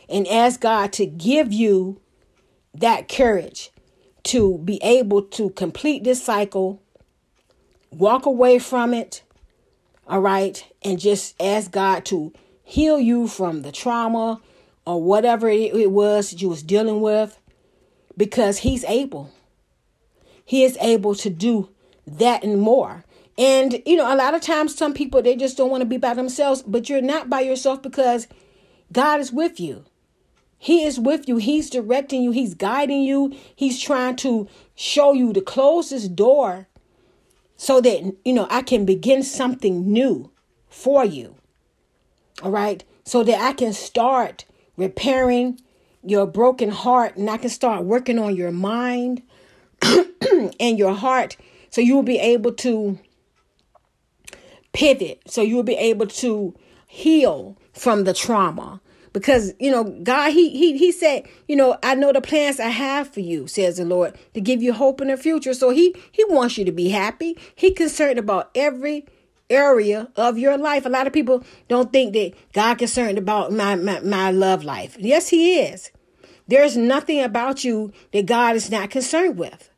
and 0.09 0.27
ask 0.27 0.59
God 0.59 0.91
to 0.93 1.05
give 1.05 1.53
you 1.53 2.01
that 2.73 3.07
courage 3.07 3.71
to 4.23 4.57
be 4.59 4.79
able 4.83 5.21
to 5.21 5.51
complete 5.51 6.03
this 6.03 6.23
cycle, 6.23 6.81
walk 7.91 8.25
away 8.25 8.59
from 8.59 8.93
it, 8.93 9.23
all 10.07 10.19
right, 10.19 10.65
and 10.83 10.99
just 10.99 11.39
ask 11.41 11.71
God 11.71 12.05
to 12.05 12.33
heal 12.63 12.99
you 12.99 13.27
from 13.27 13.61
the 13.61 13.71
trauma 13.71 14.41
or 14.85 15.01
whatever 15.01 15.47
it 15.47 15.91
was 15.91 16.33
you 16.41 16.49
was 16.49 16.63
dealing 16.63 17.01
with 17.01 17.39
because 18.17 18.59
he's 18.59 18.83
able. 18.85 19.31
He 20.43 20.63
is 20.63 20.77
able 20.81 21.15
to 21.15 21.29
do 21.29 21.69
that 22.05 22.43
and 22.43 22.59
more. 22.59 23.03
And, 23.37 23.81
you 23.85 23.97
know, 23.97 24.13
a 24.13 24.15
lot 24.15 24.33
of 24.33 24.41
times 24.41 24.75
some 24.75 24.93
people, 24.93 25.21
they 25.21 25.35
just 25.35 25.57
don't 25.57 25.69
want 25.69 25.81
to 25.81 25.85
be 25.85 25.97
by 25.97 26.13
themselves, 26.13 26.63
but 26.63 26.89
you're 26.89 27.01
not 27.01 27.29
by 27.29 27.41
yourself 27.41 27.81
because 27.81 28.27
God 28.91 29.19
is 29.19 29.31
with 29.31 29.59
you. 29.59 29.85
He 30.57 30.85
is 30.85 30.99
with 30.99 31.27
you. 31.27 31.37
He's 31.37 31.69
directing 31.69 32.23
you. 32.23 32.31
He's 32.31 32.53
guiding 32.53 33.03
you. 33.03 33.35
He's 33.55 33.79
trying 33.79 34.15
to 34.17 34.47
show 34.75 35.11
you 35.13 35.33
the 35.33 35.41
closest 35.41 36.15
door 36.15 36.67
so 37.57 37.81
that, 37.81 38.15
you 38.23 38.33
know, 38.33 38.47
I 38.49 38.61
can 38.61 38.85
begin 38.85 39.21
something 39.21 39.91
new 39.91 40.31
for 40.69 41.03
you. 41.03 41.35
All 42.41 42.51
right. 42.51 42.83
So 43.03 43.23
that 43.23 43.39
I 43.39 43.53
can 43.53 43.73
start 43.73 44.45
repairing 44.77 45.59
your 46.03 46.25
broken 46.25 46.69
heart 46.69 47.17
and 47.17 47.29
I 47.29 47.37
can 47.37 47.49
start 47.49 47.83
working 47.83 48.17
on 48.17 48.35
your 48.35 48.51
mind 48.51 49.23
and 49.81 50.77
your 50.77 50.93
heart 50.93 51.35
so 51.69 51.81
you 51.81 51.95
will 51.95 52.03
be 52.03 52.19
able 52.19 52.53
to 52.53 52.97
pivot 54.75 55.21
so 55.25 55.41
you 55.41 55.55
will 55.55 55.63
be 55.63 55.77
able 55.77 56.05
to 56.05 56.53
heal 56.85 57.57
from 57.73 58.03
the 58.03 58.13
trauma. 58.13 58.81
Because 59.13 59.53
you 59.59 59.71
know 59.71 59.85
god 60.03 60.33
he 60.33 60.49
he 60.49 60.77
he 60.77 60.91
said 60.91 61.25
you 61.47 61.55
know 61.55 61.77
i 61.81 61.95
know 61.95 62.11
the 62.11 62.19
plans 62.19 62.59
i 62.59 62.67
have 62.67 63.13
for 63.13 63.21
you 63.21 63.47
says 63.47 63.77
the 63.77 63.85
lord 63.85 64.13
to 64.33 64.41
give 64.41 64.61
you 64.61 64.73
hope 64.73 64.99
in 64.99 65.07
the 65.07 65.15
future. 65.15 65.53
So 65.53 65.69
he 65.69 65.95
he 66.11 66.25
wants 66.25 66.57
you 66.57 66.65
to 66.65 66.73
be 66.73 66.89
happy. 66.89 67.37
He 67.55 67.71
concerned 67.71 68.19
about 68.19 68.51
every 68.53 69.05
area 69.49 70.09
of 70.17 70.37
your 70.37 70.57
life. 70.57 70.85
A 70.85 70.89
lot 70.89 71.07
of 71.07 71.13
people 71.13 71.45
don't 71.69 71.93
think 71.93 72.11
that 72.11 72.33
god 72.51 72.77
concerned 72.77 73.17
about 73.17 73.53
my 73.53 73.75
my, 73.75 74.01
my 74.01 74.31
love 74.31 74.65
life. 74.65 74.97
Yes 74.99 75.29
he 75.29 75.59
is. 75.59 75.91
There's 76.49 76.75
nothing 76.75 77.21
about 77.21 77.63
you 77.63 77.93
that 78.11 78.25
god 78.25 78.57
is 78.57 78.69
not 78.69 78.89
concerned 78.89 79.37
with 79.37 79.69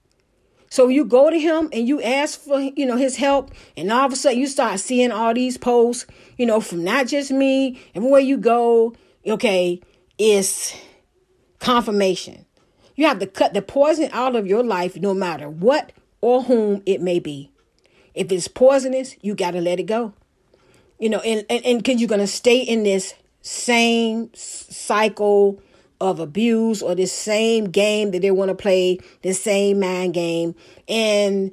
so 0.69 0.87
you 0.87 1.05
go 1.05 1.29
to 1.29 1.39
him 1.39 1.69
and 1.71 1.87
you 1.87 2.01
ask 2.01 2.39
for, 2.39 2.59
you 2.59 2.85
know, 2.85 2.97
his 2.97 3.15
help, 3.15 3.51
and 3.75 3.91
all 3.91 4.05
of 4.05 4.13
a 4.13 4.15
sudden 4.15 4.39
you 4.39 4.47
start 4.47 4.79
seeing 4.79 5.11
all 5.11 5.33
these 5.33 5.57
posts, 5.57 6.05
you 6.37 6.45
know, 6.45 6.59
from 6.59 6.83
not 6.83 7.07
just 7.07 7.31
me, 7.31 7.79
everywhere 7.95 8.19
you 8.19 8.37
go, 8.37 8.93
okay, 9.25 9.81
it's 10.17 10.75
confirmation. 11.59 12.45
You 12.95 13.05
have 13.07 13.19
to 13.19 13.27
cut 13.27 13.53
the 13.53 13.61
poison 13.61 14.09
out 14.11 14.35
of 14.35 14.47
your 14.47 14.63
life 14.63 14.97
no 14.97 15.13
matter 15.13 15.49
what 15.49 15.93
or 16.21 16.43
whom 16.43 16.81
it 16.85 17.01
may 17.01 17.19
be. 17.19 17.51
If 18.13 18.31
it's 18.31 18.47
poisonous, 18.47 19.15
you 19.21 19.35
got 19.35 19.51
to 19.51 19.61
let 19.61 19.79
it 19.79 19.83
go. 19.83 20.13
You 20.99 21.09
know, 21.09 21.19
and 21.19 21.45
and 21.49 21.77
because 21.77 22.01
you're 22.01 22.09
to 22.09 22.25
stay 22.25 22.59
in 22.59 22.81
this 22.81 23.13
same 23.41 24.31
cycle 24.33 25.61
of 25.99 26.19
abuse 26.19 26.81
or 26.81 26.95
this 26.95 27.11
same 27.11 27.65
game 27.65 28.11
that 28.11 28.21
they 28.21 28.31
want 28.31 28.49
to 28.49 28.55
play, 28.55 28.99
this 29.21 29.41
same 29.41 29.79
mind 29.79 30.13
game. 30.13 30.55
And 30.87 31.51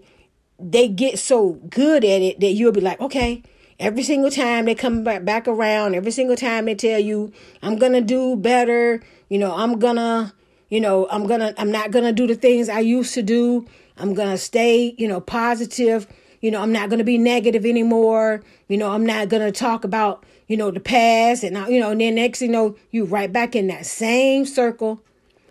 they 0.59 0.89
get 0.89 1.19
so 1.19 1.55
good 1.69 2.05
at 2.05 2.23
it 2.23 2.41
that 2.41 2.53
you'll 2.53 2.73
be 2.73 2.81
like, 2.81 3.01
okay, 3.01 3.43
every 3.79 4.03
single 4.03 4.31
time 4.31 4.67
they 4.67 4.75
come 4.75 5.05
back, 5.05 5.25
back 5.25 5.49
around, 5.49 5.95
every 5.95 6.13
single 6.13 6.37
time 6.37 6.67
they 6.67 6.75
tell 6.75 7.01
you, 7.01 7.33
I'm 7.63 7.77
going 7.77 7.93
to 7.93 8.01
do 8.01 8.37
better, 8.37 9.03
you 9.29 9.39
know, 9.39 9.55
I'm 9.55 9.79
going 9.79 9.97
to, 9.97 10.33
you 10.69 10.81
know, 10.81 11.09
I'm 11.11 11.27
going 11.27 11.41
to, 11.41 11.55
I'm 11.61 11.73
not 11.73 11.91
going 11.91 12.05
to 12.05 12.13
do 12.13 12.27
the 12.27 12.35
things 12.35 12.69
I 12.69 12.81
used 12.81 13.15
to 13.15 13.23
do. 13.23 13.67
I'm 13.97 14.15
going 14.15 14.31
to 14.31 14.39
stay, 14.39 14.95
you 14.99 15.07
know, 15.07 15.21
positive. 15.21 16.07
You 16.45 16.51
know, 16.51 16.61
I'm 16.61 16.73
not 16.73 16.91
going 16.91 16.99
to 16.99 17.05
be 17.05 17.17
negative 17.17 17.65
anymore. 17.65 18.43
You 18.69 18.77
know, 18.77 18.91
I'm 18.91 19.07
not 19.07 19.31
going 19.31 19.41
to 19.41 19.51
talk 19.51 19.83
about, 19.83 20.27
you 20.47 20.59
know, 20.59 20.71
the 20.71 20.79
past 20.79 21.43
and, 21.43 21.57
you 21.73 21.81
know, 21.81 21.93
and 21.93 22.03
then 22.03 22.17
next, 22.17 22.43
you 22.43 22.49
know, 22.49 22.77
you 22.91 23.07
right 23.07 23.33
back 23.33 23.57
in 23.57 23.69
that 23.69 23.87
same 23.87 24.45
circle, 24.45 25.03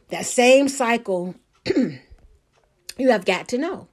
that 0.10 0.28
same 0.28 0.70
cycle. 0.70 1.34
you 1.76 3.10
have 3.10 3.26
got 3.26 3.48
to 3.48 3.58
know. 3.58 3.88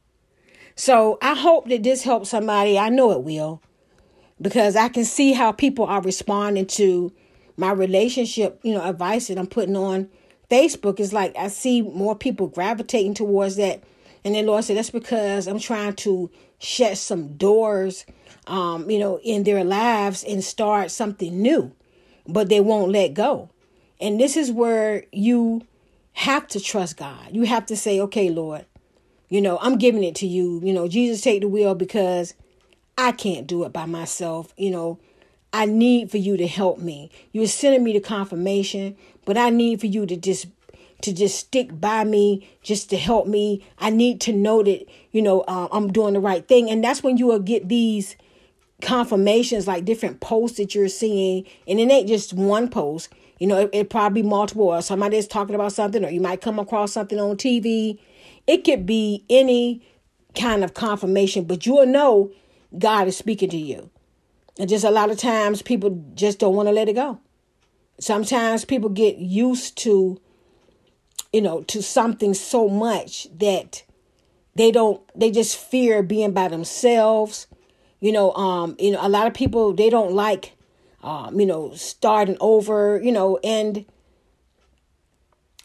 So 0.74 1.16
I 1.22 1.34
hope 1.34 1.70
that 1.70 1.84
this 1.84 2.02
helps 2.02 2.28
somebody. 2.28 2.78
I 2.78 2.90
know 2.90 3.12
it 3.12 3.22
will 3.22 3.62
because 4.38 4.76
I 4.76 4.90
can 4.90 5.06
see 5.06 5.32
how 5.32 5.52
people 5.52 5.86
are 5.86 6.02
responding 6.02 6.66
to 6.66 7.14
my 7.56 7.72
relationship, 7.72 8.60
you 8.62 8.74
know, 8.74 8.86
advice 8.86 9.28
that 9.28 9.38
I'm 9.38 9.46
putting 9.46 9.74
on 9.74 10.10
Facebook. 10.50 11.00
Is 11.00 11.14
like 11.14 11.34
I 11.34 11.48
see 11.48 11.80
more 11.80 12.14
people 12.14 12.48
gravitating 12.48 13.14
towards 13.14 13.56
that. 13.56 13.82
And 14.22 14.34
then 14.34 14.44
Lord 14.44 14.64
said, 14.64 14.76
that's 14.76 14.90
because 14.90 15.46
I'm 15.46 15.58
trying 15.58 15.94
to 15.94 16.30
shut 16.60 16.96
some 16.96 17.36
doors 17.36 18.04
um, 18.46 18.90
you 18.90 18.98
know, 18.98 19.20
in 19.22 19.44
their 19.44 19.64
lives 19.64 20.24
and 20.24 20.42
start 20.42 20.90
something 20.90 21.40
new, 21.40 21.72
but 22.26 22.48
they 22.48 22.60
won't 22.60 22.92
let 22.92 23.14
go. 23.14 23.50
And 24.00 24.18
this 24.18 24.36
is 24.36 24.50
where 24.50 25.04
you 25.12 25.62
have 26.12 26.48
to 26.48 26.60
trust 26.60 26.96
God. 26.96 27.28
You 27.30 27.44
have 27.44 27.66
to 27.66 27.76
say, 27.76 28.00
okay, 28.00 28.30
Lord, 28.30 28.66
you 29.28 29.40
know, 29.40 29.58
I'm 29.60 29.78
giving 29.78 30.02
it 30.02 30.16
to 30.16 30.26
you. 30.26 30.60
You 30.64 30.72
know, 30.72 30.88
Jesus, 30.88 31.20
take 31.20 31.42
the 31.42 31.48
wheel 31.48 31.74
because 31.74 32.34
I 32.98 33.12
can't 33.12 33.46
do 33.46 33.64
it 33.64 33.72
by 33.72 33.86
myself. 33.86 34.52
You 34.56 34.70
know, 34.70 34.98
I 35.52 35.66
need 35.66 36.10
for 36.10 36.18
you 36.18 36.36
to 36.36 36.46
help 36.46 36.78
me. 36.78 37.10
You're 37.32 37.46
sending 37.46 37.84
me 37.84 37.92
the 37.92 38.00
confirmation, 38.00 38.96
but 39.24 39.36
I 39.36 39.50
need 39.50 39.80
for 39.80 39.86
you 39.86 40.06
to 40.06 40.16
just 40.16 40.46
to 41.02 41.12
just 41.12 41.38
stick 41.38 41.80
by 41.80 42.04
me, 42.04 42.48
just 42.62 42.90
to 42.90 42.96
help 42.96 43.26
me. 43.26 43.64
I 43.78 43.90
need 43.90 44.20
to 44.22 44.32
know 44.32 44.62
that 44.62 44.86
you 45.12 45.22
know 45.22 45.42
uh, 45.42 45.68
I'm 45.72 45.92
doing 45.92 46.14
the 46.14 46.20
right 46.20 46.46
thing, 46.46 46.70
and 46.70 46.82
that's 46.82 47.02
when 47.02 47.16
you 47.16 47.26
will 47.26 47.40
get 47.40 47.68
these 47.68 48.16
confirmations, 48.82 49.66
like 49.66 49.84
different 49.84 50.20
posts 50.20 50.56
that 50.58 50.74
you're 50.74 50.88
seeing, 50.88 51.44
and 51.66 51.80
it 51.80 51.90
ain't 51.90 52.08
just 52.08 52.32
one 52.32 52.68
post. 52.68 53.08
You 53.38 53.46
know, 53.46 53.58
it, 53.58 53.70
it 53.72 53.90
probably 53.90 54.22
multiple, 54.22 54.68
or 54.68 54.82
somebody 54.82 55.16
is 55.16 55.26
talking 55.26 55.54
about 55.54 55.72
something, 55.72 56.04
or 56.04 56.10
you 56.10 56.20
might 56.20 56.40
come 56.40 56.58
across 56.58 56.92
something 56.92 57.18
on 57.18 57.36
TV. 57.36 57.98
It 58.46 58.64
could 58.64 58.86
be 58.86 59.24
any 59.30 59.82
kind 60.34 60.64
of 60.64 60.74
confirmation, 60.74 61.44
but 61.44 61.66
you'll 61.66 61.86
know 61.86 62.32
God 62.78 63.08
is 63.08 63.16
speaking 63.16 63.50
to 63.50 63.56
you. 63.56 63.90
And 64.58 64.68
just 64.68 64.84
a 64.84 64.90
lot 64.90 65.10
of 65.10 65.18
times 65.18 65.62
people 65.62 66.04
just 66.14 66.38
don't 66.38 66.54
want 66.54 66.68
to 66.68 66.72
let 66.72 66.88
it 66.88 66.94
go. 66.94 67.18
Sometimes 67.98 68.64
people 68.64 68.90
get 68.90 69.18
used 69.18 69.76
to, 69.78 70.20
you 71.32 71.40
know, 71.40 71.62
to 71.62 71.82
something 71.82 72.34
so 72.34 72.68
much 72.68 73.28
that 73.38 73.82
they 74.54 74.70
don't, 74.70 75.00
they 75.18 75.30
just 75.30 75.56
fear 75.56 76.02
being 76.02 76.32
by 76.32 76.48
themselves 76.48 77.46
you 78.00 78.12
know, 78.12 78.32
um, 78.32 78.76
you 78.78 78.90
know, 78.90 78.98
a 79.02 79.08
lot 79.08 79.26
of 79.26 79.34
people 79.34 79.74
they 79.74 79.90
don't 79.90 80.12
like, 80.12 80.56
um, 81.02 81.38
you 81.38 81.46
know, 81.46 81.72
starting 81.74 82.36
over. 82.40 83.00
You 83.02 83.12
know, 83.12 83.38
and 83.44 83.84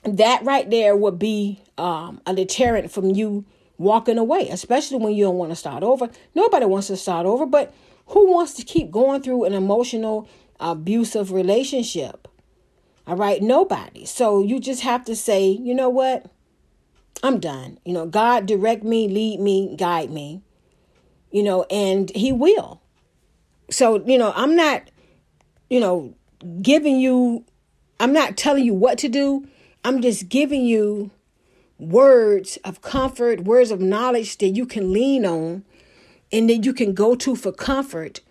that 0.03 0.43
right 0.43 0.69
there 0.69 0.95
would 0.95 1.17
be 1.17 1.61
um, 1.77 2.21
a 2.27 2.35
deterrent 2.35 2.91
from 2.91 3.11
you 3.11 3.45
walking 3.77 4.17
away, 4.17 4.49
especially 4.49 4.97
when 4.97 5.13
you 5.13 5.23
don't 5.23 5.37
want 5.37 5.51
to 5.51 5.55
start 5.55 5.81
over. 5.81 6.09
Nobody 6.35 6.65
wants 6.65 6.87
to 6.87 6.97
start 6.97 7.25
over, 7.25 7.45
but 7.45 7.73
who 8.07 8.31
wants 8.31 8.53
to 8.55 8.63
keep 8.63 8.91
going 8.91 9.21
through 9.21 9.45
an 9.45 9.53
emotional 9.53 10.27
abusive 10.59 11.31
relationship? 11.31 12.27
All 13.07 13.15
right, 13.15 13.41
nobody. 13.41 14.05
So 14.05 14.41
you 14.41 14.59
just 14.59 14.81
have 14.81 15.05
to 15.05 15.15
say, 15.15 15.47
you 15.49 15.75
know 15.75 15.89
what? 15.89 16.25
I'm 17.23 17.39
done. 17.39 17.79
You 17.85 17.93
know, 17.93 18.05
God 18.05 18.45
direct 18.45 18.83
me, 18.83 19.07
lead 19.07 19.39
me, 19.39 19.75
guide 19.77 20.11
me 20.11 20.41
you 21.35 21.43
know, 21.43 21.63
and 21.69 22.09
he 22.15 22.31
will. 22.31 22.81
So, 23.69 24.01
you 24.05 24.17
know, 24.17 24.31
I'm 24.37 24.55
not, 24.55 24.89
you 25.69 25.81
know, 25.81 26.15
giving 26.61 26.97
you, 26.97 27.43
I'm 27.99 28.13
not 28.13 28.37
telling 28.37 28.63
you 28.63 28.73
what 28.73 28.97
to 28.99 29.09
do. 29.09 29.45
I'm 29.83 30.01
just 30.01 30.29
giving 30.29 30.65
you 30.65 31.11
words 31.77 32.57
of 32.63 32.81
comfort, 32.81 33.41
words 33.41 33.69
of 33.69 33.81
knowledge 33.81 34.37
that 34.37 34.51
you 34.51 34.65
can 34.65 34.93
lean 34.93 35.25
on 35.25 35.65
and 36.31 36.49
that 36.49 36.63
you 36.63 36.73
can 36.73 36.93
go 36.93 37.15
to 37.15 37.35
for 37.35 37.51
comfort 37.51 38.21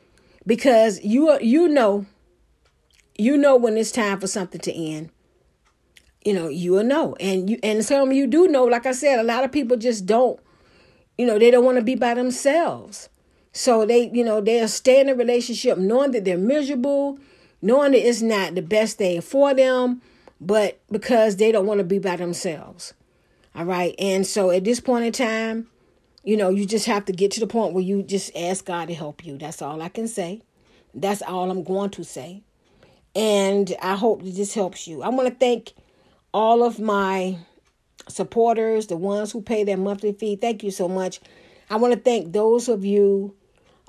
because 0.47 1.05
you 1.05 1.39
you 1.41 1.69
know 1.69 2.07
you 3.17 3.37
know 3.37 3.57
when 3.57 3.77
it's 3.77 3.93
time 3.93 4.21
for 4.21 4.27
something 4.27 4.61
to 4.61 4.73
end 4.73 5.11
you 6.25 6.33
know 6.33 6.49
you 6.49 6.73
will 6.73 6.85
know 6.85 7.15
and 7.21 7.49
you 7.51 7.59
and 7.63 7.85
some 7.85 8.13
you 8.13 8.27
do 8.27 8.49
know 8.49 8.65
like 8.65 8.87
i 8.87 8.93
said 8.93 9.19
a 9.19 9.23
lot 9.23 9.45
of 9.45 9.53
people 9.53 9.77
just 9.77 10.07
don't 10.07 10.41
you 11.19 11.27
know, 11.27 11.39
they 11.39 11.51
don't 11.51 11.65
want 11.65 11.79
to 11.79 11.85
be 11.85 11.95
by 11.95 12.15
themselves. 12.15 13.09
So 13.53 13.87
they, 13.87 14.11
you 14.13 14.25
know, 14.25 14.41
they'll 14.41 14.69
stay 14.69 15.01
in 15.01 15.09
a 15.09 15.15
relationship 15.15 15.79
knowing 15.79 16.11
that 16.11 16.25
they're 16.25 16.37
miserable, 16.37 17.19
knowing 17.63 17.93
that 17.93 18.07
it's 18.07 18.23
not 18.23 18.55
the 18.55 18.63
best 18.63 18.99
thing 18.99 19.21
for 19.21 19.55
them, 19.55 20.03
but 20.41 20.81
because 20.91 21.37
they 21.37 21.53
don't 21.53 21.67
want 21.67 21.79
to 21.79 21.85
be 21.85 21.99
by 21.99 22.17
themselves. 22.17 22.95
All 23.55 23.65
right. 23.65 23.95
And 23.99 24.27
so 24.27 24.51
at 24.51 24.65
this 24.65 24.81
point 24.81 25.05
in 25.05 25.13
time, 25.13 25.69
you 26.25 26.37
know, 26.37 26.49
you 26.49 26.67
just 26.67 26.87
have 26.87 27.05
to 27.05 27.13
get 27.13 27.31
to 27.33 27.41
the 27.41 27.47
point 27.47 27.75
where 27.75 27.85
you 27.85 28.03
just 28.03 28.35
ask 28.35 28.65
God 28.65 28.89
to 28.89 28.95
help 28.95 29.25
you. 29.25 29.39
That's 29.39 29.63
all 29.63 29.81
I 29.83 29.89
can 29.89 30.09
say. 30.09 30.43
That's 30.93 31.23
all 31.23 31.51
I'm 31.51 31.63
going 31.63 31.91
to 31.91 32.03
say. 32.05 32.43
And 33.15 33.75
I 33.81 33.95
hope 33.95 34.23
that 34.23 34.35
this 34.35 34.55
helps 34.55 34.89
you. 34.89 35.03
I 35.03 35.09
want 35.09 35.29
to 35.29 35.35
thank 35.35 35.73
all 36.33 36.65
of 36.65 36.81
my 36.81 37.39
supporters, 38.09 38.89
the 38.89 38.97
ones 38.97 39.33
who 39.33 39.41
pay 39.41 39.65
their 39.65 39.77
monthly 39.77 40.13
fee. 40.13 40.37
Thank 40.37 40.63
you 40.63 40.71
so 40.71 40.89
much. 40.89 41.21
I 41.71 41.77
want 41.77 41.95
to 41.95 42.01
thank 42.01 42.33
those 42.33 42.69
of 42.69 42.85
you 42.85 43.35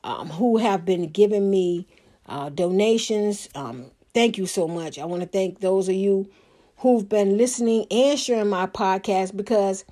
um, 0.03 0.29
who 0.29 0.57
have 0.57 0.85
been 0.85 1.09
giving 1.09 1.49
me 1.49 1.87
uh, 2.27 2.49
donations. 2.49 3.49
Um, 3.55 3.91
thank 4.13 4.37
you 4.37 4.45
so 4.45 4.67
much. 4.67 4.99
I 4.99 5.05
want 5.05 5.23
to 5.23 5.27
thank 5.27 5.59
those 5.59 5.89
of 5.89 5.95
you 5.95 6.29
who've 6.77 7.07
been 7.07 7.37
listening 7.37 7.85
and 7.89 8.19
sharing 8.19 8.49
my 8.49 8.67
podcast 8.67 9.35
because, 9.35 9.85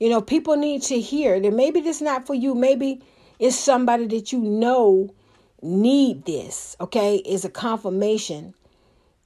you 0.00 0.10
know, 0.10 0.20
people 0.20 0.56
need 0.56 0.82
to 0.82 1.00
hear 1.00 1.38
that 1.40 1.52
maybe 1.52 1.80
this 1.80 1.96
is 1.96 2.02
not 2.02 2.26
for 2.26 2.34
you. 2.34 2.54
Maybe 2.54 3.00
it's 3.38 3.56
somebody 3.56 4.06
that 4.06 4.32
you 4.32 4.40
know 4.40 5.14
need 5.62 6.24
this, 6.24 6.76
okay? 6.80 7.16
Is 7.16 7.44
a 7.44 7.50
confirmation, 7.50 8.54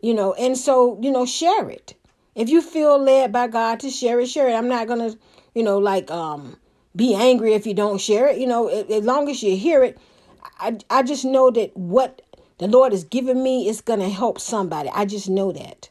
you 0.00 0.14
know, 0.14 0.34
and 0.34 0.56
so, 0.56 0.98
you 1.02 1.10
know, 1.10 1.26
share 1.26 1.68
it. 1.70 1.94
If 2.34 2.48
you 2.48 2.60
feel 2.60 2.98
led 2.98 3.32
by 3.32 3.48
God 3.48 3.80
to 3.80 3.90
share 3.90 4.20
it, 4.20 4.28
share 4.28 4.48
it. 4.48 4.54
I'm 4.54 4.68
not 4.68 4.88
gonna, 4.88 5.14
you 5.54 5.62
know, 5.62 5.78
like 5.78 6.10
um 6.10 6.58
be 6.94 7.14
angry 7.14 7.54
if 7.54 7.66
you 7.66 7.74
don't 7.74 8.00
share 8.00 8.28
it. 8.28 8.38
You 8.38 8.46
know, 8.46 8.68
as 8.68 9.04
long 9.04 9.28
as 9.28 9.42
you 9.42 9.56
hear 9.56 9.82
it, 9.82 9.98
I 10.58 10.78
I 10.90 11.02
just 11.02 11.24
know 11.24 11.50
that 11.50 11.76
what 11.76 12.22
the 12.58 12.68
Lord 12.68 12.92
has 12.92 13.04
given 13.04 13.42
me 13.42 13.68
is 13.68 13.80
gonna 13.80 14.08
help 14.08 14.40
somebody. 14.40 14.90
I 14.94 15.04
just 15.04 15.28
know 15.28 15.52
that. 15.52 15.88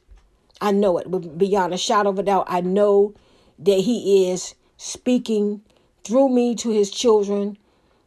I 0.62 0.72
know 0.72 0.98
it 0.98 1.38
beyond 1.38 1.74
a 1.74 1.78
shadow 1.78 2.10
of 2.10 2.20
a 2.20 2.24
doubt. 2.24 2.46
I 2.48 2.62
know 2.62 3.14
that 3.60 3.80
He 3.80 4.30
is 4.32 4.56
speaking 4.78 5.62
through 6.04 6.30
me 6.30 6.56
to 6.56 6.70
His 6.70 6.92
children. 6.92 7.58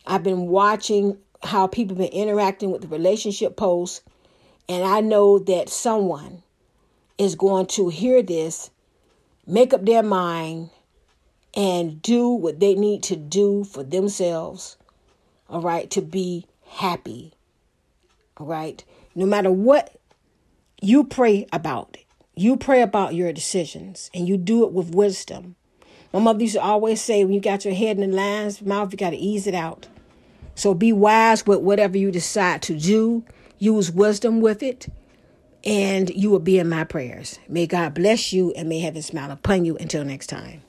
I've 0.07 0.23
been 0.23 0.47
watching 0.47 1.19
how 1.43 1.67
people 1.67 1.97
been 1.97 2.07
interacting 2.07 2.71
with 2.71 2.83
the 2.83 2.88
relationship 2.88 3.57
posts, 3.57 4.00
and 4.68 4.84
I 4.84 5.00
know 5.00 5.38
that 5.38 5.68
someone 5.68 6.42
is 7.16 7.34
going 7.34 7.66
to 7.66 7.88
hear 7.88 8.22
this, 8.22 8.70
make 9.46 9.72
up 9.72 9.84
their 9.84 10.02
mind, 10.02 10.70
and 11.54 12.00
do 12.02 12.28
what 12.28 12.60
they 12.60 12.75
need 12.75 13.02
to 13.04 13.16
do 13.16 13.64
for 13.64 13.82
themselves, 13.82 14.76
all 15.48 15.60
right, 15.60 15.90
to 15.90 16.02
be 16.02 16.46
happy, 16.66 17.32
all 18.37 18.46
right? 18.46 18.84
No 19.14 19.26
matter 19.26 19.50
what 19.50 19.98
you 20.80 21.02
pray 21.02 21.46
about 21.52 21.96
it, 21.98 22.04
you 22.37 22.56
pray 22.56 22.82
about 22.82 23.14
your 23.14 23.32
decisions 23.32 24.10
and 24.14 24.28
you 24.28 24.37
do 24.37 24.64
it 24.64 24.72
with 24.72 24.94
wisdom. 24.94 25.56
My 26.12 26.20
mother 26.20 26.42
used 26.42 26.54
to 26.54 26.62
always 26.62 27.02
say, 27.02 27.25
when 27.25 27.34
you 27.34 27.40
got 27.40 27.64
your 27.64 27.75
head 27.75 27.98
in 27.98 28.10
the 28.10 28.16
lion's 28.16 28.62
mouth, 28.62 28.92
you 28.92 28.96
got 28.98 29.10
to 29.10 29.16
ease 29.16 29.46
it 29.46 29.54
out. 29.54 29.88
So 30.54 30.72
be 30.72 30.92
wise 30.92 31.46
with 31.46 31.60
whatever 31.60 31.98
you 31.98 32.10
decide 32.10 32.62
to 32.62 32.78
do. 32.78 33.25
Use 33.58 33.90
wisdom 33.90 34.40
with 34.40 34.62
it, 34.62 34.88
and 35.64 36.10
you 36.10 36.30
will 36.30 36.38
be 36.38 36.58
in 36.58 36.68
my 36.68 36.84
prayers. 36.84 37.38
May 37.48 37.66
God 37.66 37.94
bless 37.94 38.32
you 38.32 38.52
and 38.52 38.68
may 38.68 38.80
heaven 38.80 39.02
smile 39.02 39.30
upon 39.30 39.64
you. 39.64 39.76
Until 39.78 40.04
next 40.04 40.28
time. 40.28 40.62